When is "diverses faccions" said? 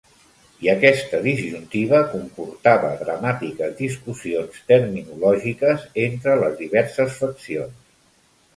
6.65-7.89